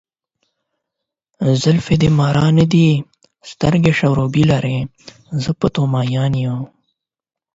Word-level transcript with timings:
زلفې 1.61 1.95
دې 2.01 2.09
مارانو 2.19 2.65
دي، 2.73 2.87
سترګې 3.51 3.91
شرابي 3.99 4.43
لارې، 4.51 4.77
زه 5.43 5.51
په 5.59 5.67
ته 5.73 5.81
ماين 5.93 6.33
یمه. 6.43 6.61